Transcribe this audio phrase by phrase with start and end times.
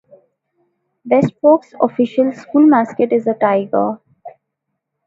[1.05, 3.99] West Fork's official school mascot is a tiger.